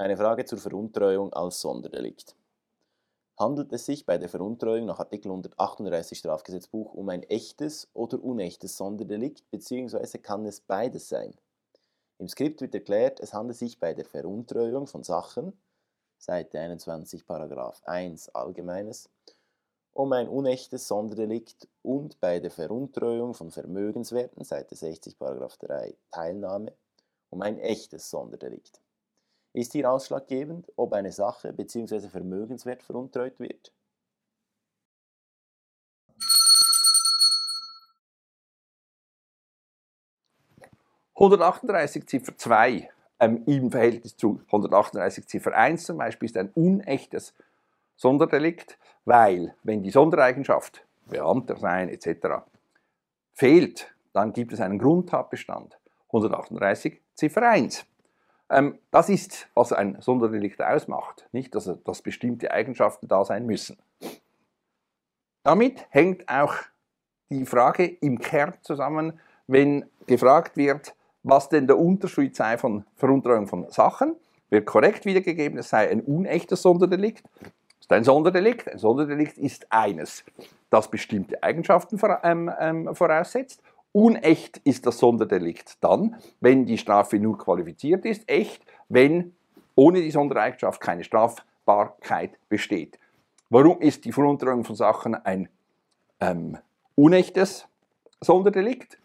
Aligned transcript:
Eine 0.00 0.16
Frage 0.16 0.44
zur 0.44 0.58
Veruntreuung 0.58 1.32
als 1.32 1.60
Sonderdelikt. 1.60 2.36
Handelt 3.36 3.72
es 3.72 3.84
sich 3.84 4.06
bei 4.06 4.16
der 4.16 4.28
Veruntreuung 4.28 4.86
nach 4.86 5.00
Artikel 5.00 5.26
138 5.26 6.16
Strafgesetzbuch 6.16 6.94
um 6.94 7.08
ein 7.08 7.24
echtes 7.24 7.88
oder 7.94 8.22
unechtes 8.22 8.76
Sonderdelikt, 8.76 9.50
beziehungsweise 9.50 10.20
kann 10.20 10.46
es 10.46 10.60
beides 10.60 11.08
sein? 11.08 11.34
Im 12.18 12.28
Skript 12.28 12.60
wird 12.60 12.76
erklärt, 12.76 13.18
es 13.18 13.34
handelt 13.34 13.58
sich 13.58 13.80
bei 13.80 13.92
der 13.92 14.04
Veruntreuung 14.04 14.86
von 14.86 15.02
Sachen, 15.02 15.60
Seite 16.16 16.60
21, 16.60 17.26
Paragraph 17.26 17.82
1 17.84 18.28
Allgemeines, 18.36 19.10
um 19.94 20.12
ein 20.12 20.28
unechtes 20.28 20.86
Sonderdelikt 20.86 21.66
und 21.82 22.20
bei 22.20 22.38
der 22.38 22.52
Veruntreuung 22.52 23.34
von 23.34 23.50
Vermögenswerten, 23.50 24.44
Seite 24.44 24.76
60, 24.76 25.18
Paragraph 25.18 25.56
3 25.56 25.96
Teilnahme, 26.12 26.72
um 27.30 27.42
ein 27.42 27.58
echtes 27.58 28.08
Sonderdelikt. 28.10 28.80
Ist 29.58 29.72
hier 29.72 29.90
ausschlaggebend, 29.90 30.72
ob 30.76 30.92
eine 30.92 31.10
Sache 31.10 31.52
bzw. 31.52 32.08
Vermögenswert 32.08 32.80
veruntreut 32.80 33.40
wird? 33.40 33.72
...138 41.16 42.06
Ziffer 42.06 42.38
2 42.38 42.88
ähm, 43.18 43.42
im 43.46 43.72
Verhältnis 43.72 44.16
zu 44.16 44.40
138 44.46 45.26
Ziffer 45.26 45.52
1 45.52 45.86
zum 45.86 45.98
Beispiel 45.98 46.28
ist 46.28 46.36
ein 46.36 46.50
unechtes 46.50 47.34
Sonderdelikt, 47.96 48.78
weil 49.06 49.56
wenn 49.64 49.82
die 49.82 49.90
Sondereigenschaft, 49.90 50.86
Beamter 51.06 51.56
sein 51.56 51.88
etc., 51.88 52.44
fehlt, 53.32 53.92
dann 54.12 54.32
gibt 54.32 54.52
es 54.52 54.60
einen 54.60 54.78
Grundtatbestand. 54.78 55.76
138 56.12 57.00
Ziffer 57.16 57.42
1. 57.42 57.84
Ähm, 58.50 58.78
das 58.90 59.08
ist, 59.08 59.48
was 59.54 59.72
ein 59.72 60.00
Sonderdelikt 60.00 60.62
ausmacht, 60.62 61.28
nicht, 61.32 61.54
dass, 61.54 61.70
dass 61.84 62.02
bestimmte 62.02 62.50
Eigenschaften 62.50 63.08
da 63.08 63.24
sein 63.24 63.46
müssen. 63.46 63.76
Damit 65.42 65.86
hängt 65.90 66.28
auch 66.28 66.54
die 67.30 67.44
Frage 67.44 67.84
im 67.84 68.18
Kern 68.18 68.54
zusammen, 68.62 69.20
wenn 69.46 69.84
gefragt 70.06 70.56
wird, 70.56 70.94
was 71.22 71.48
denn 71.48 71.66
der 71.66 71.78
Unterschied 71.78 72.34
sei 72.36 72.56
von 72.58 72.84
Veruntreuung 72.96 73.46
von 73.46 73.70
Sachen, 73.70 74.16
wird 74.50 74.66
korrekt 74.66 75.04
wiedergegeben, 75.04 75.58
es 75.58 75.68
sei 75.68 75.90
ein 75.90 76.00
unechtes 76.00 76.62
Sonderdelikt. 76.62 77.24
Das 77.40 77.80
ist 77.80 77.92
ein 77.92 78.04
Sonderdelikt. 78.04 78.68
Ein 78.68 78.78
Sonderdelikt 78.78 79.36
ist 79.36 79.66
eines, 79.70 80.24
das 80.70 80.90
bestimmte 80.90 81.42
Eigenschaften 81.42 81.98
ähm, 82.22 82.50
ähm, 82.58 82.94
voraussetzt 82.94 83.62
Unecht 83.98 84.58
ist 84.58 84.86
das 84.86 84.98
Sonderdelikt 84.98 85.82
dann, 85.82 86.14
wenn 86.38 86.66
die 86.66 86.78
Strafe 86.78 87.18
nur 87.18 87.36
qualifiziert 87.36 88.04
ist, 88.04 88.30
echt, 88.30 88.64
wenn 88.88 89.34
ohne 89.74 90.00
die 90.02 90.12
Sondereigenschaft 90.12 90.80
keine 90.80 91.02
Strafbarkeit 91.02 92.38
besteht. 92.48 92.96
Warum 93.50 93.80
ist 93.80 94.04
die 94.04 94.12
Veruntreuung 94.12 94.62
von 94.62 94.76
Sachen 94.76 95.16
ein 95.16 95.48
ähm, 96.20 96.58
unechtes 96.94 97.66
Sonderdelikt? 98.20 98.98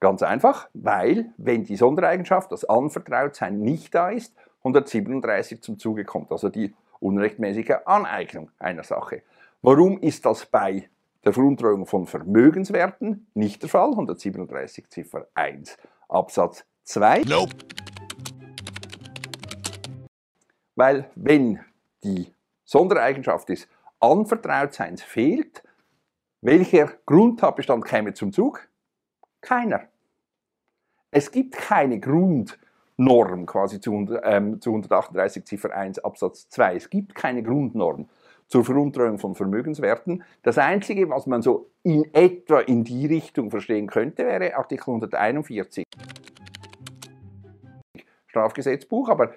Ganz 0.00 0.22
einfach, 0.22 0.68
weil, 0.74 1.32
wenn 1.38 1.64
die 1.64 1.76
Sondereigenschaft, 1.76 2.52
das 2.52 2.66
Anvertrautsein, 2.66 3.58
nicht 3.58 3.94
da 3.94 4.10
ist, 4.10 4.34
137 4.58 5.62
zum 5.62 5.78
Zuge 5.78 6.04
kommt, 6.04 6.30
also 6.30 6.50
die 6.50 6.74
unrechtmäßige 7.00 7.76
Aneignung 7.86 8.50
einer 8.58 8.84
Sache. 8.84 9.22
Warum 9.62 9.98
ist 9.98 10.26
das 10.26 10.44
bei 10.44 10.90
der 11.24 11.32
Veruntreuung 11.32 11.86
von 11.86 12.06
Vermögenswerten 12.06 13.26
nicht 13.34 13.62
der 13.62 13.68
Fall, 13.68 13.90
137 13.90 14.88
Ziffer 14.90 15.26
1 15.34 15.76
Absatz 16.08 16.64
2. 16.84 17.22
Nope. 17.22 17.52
Weil 20.76 21.10
wenn 21.14 21.60
die 22.02 22.32
Sondereigenschaft 22.64 23.48
des 23.48 23.68
Anvertrautseins 24.00 25.02
fehlt, 25.02 25.62
welcher 26.40 26.92
Grundtatbestand 27.06 27.84
käme 27.84 28.12
zum 28.12 28.32
Zug? 28.32 28.68
Keiner. 29.40 29.88
Es 31.10 31.30
gibt 31.30 31.54
keine 31.54 32.00
Grundnorm 32.00 33.46
quasi 33.46 33.80
zu, 33.80 33.92
ähm, 34.24 34.60
zu 34.60 34.70
138 34.70 35.46
Ziffer 35.46 35.74
1 35.74 36.00
Absatz 36.00 36.48
2. 36.50 36.76
Es 36.76 36.90
gibt 36.90 37.14
keine 37.14 37.42
Grundnorm 37.42 38.08
zur 38.54 38.64
Veruntreuung 38.64 39.18
von 39.18 39.34
Vermögenswerten. 39.34 40.22
Das 40.44 40.58
Einzige, 40.58 41.08
was 41.10 41.26
man 41.26 41.42
so 41.42 41.72
in 41.82 42.14
etwa 42.14 42.60
in 42.60 42.84
die 42.84 43.04
Richtung 43.04 43.50
verstehen 43.50 43.88
könnte, 43.88 44.24
wäre 44.24 44.54
Artikel 44.54 44.90
141 44.90 45.82
Strafgesetzbuch, 48.28 49.08
aber 49.08 49.32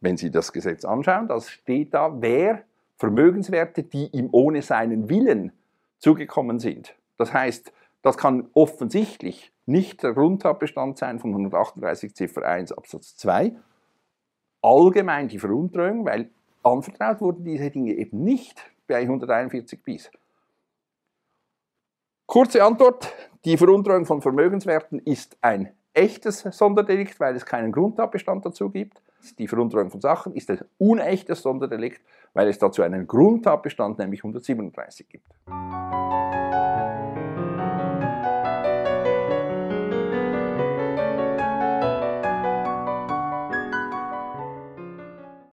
wenn 0.00 0.16
Sie 0.16 0.30
das 0.30 0.52
Gesetz 0.52 0.84
anschauen, 0.84 1.26
das 1.26 1.50
steht 1.50 1.92
da, 1.92 2.22
wer 2.22 2.62
Vermögenswerte, 2.98 3.82
die 3.82 4.10
ihm 4.12 4.28
ohne 4.30 4.62
seinen 4.62 5.08
Willen 5.08 5.50
zugekommen 5.98 6.60
sind. 6.60 6.94
Das 7.18 7.32
heißt, 7.32 7.72
das 8.02 8.16
kann 8.16 8.48
offensichtlich 8.54 9.50
nicht 9.64 10.04
der 10.04 10.12
Grundtatbestand 10.12 10.98
sein 10.98 11.18
von 11.18 11.30
138 11.30 12.14
Ziffer 12.14 12.46
1 12.46 12.70
Absatz 12.70 13.16
2, 13.16 13.56
allgemein 14.62 15.26
die 15.26 15.40
Veruntreuung, 15.40 16.04
weil 16.04 16.30
Anvertraut 16.66 17.20
wurden 17.20 17.44
diese 17.44 17.70
Dinge 17.70 17.92
eben 17.94 18.24
nicht 18.24 18.60
bei 18.86 19.00
141 19.00 19.82
bis. 19.82 20.10
Kurze 22.26 22.64
Antwort, 22.64 23.12
die 23.44 23.56
Veruntreuung 23.56 24.04
von 24.04 24.20
Vermögenswerten 24.20 24.98
ist 24.98 25.36
ein 25.40 25.72
echtes 25.94 26.40
Sonderdelikt, 26.40 27.20
weil 27.20 27.36
es 27.36 27.46
keinen 27.46 27.70
Grundtatbestand 27.70 28.44
dazu 28.44 28.68
gibt. 28.70 29.00
Die 29.38 29.48
Veruntreuung 29.48 29.90
von 29.90 30.00
Sachen 30.00 30.34
ist 30.34 30.50
ein 30.50 30.60
unechtes 30.78 31.42
Sonderdelikt, 31.42 32.02
weil 32.34 32.48
es 32.48 32.58
dazu 32.58 32.82
einen 32.82 33.06
Grundtatbestand, 33.06 33.98
nämlich 33.98 34.20
137 34.20 35.08
gibt. 35.08 35.26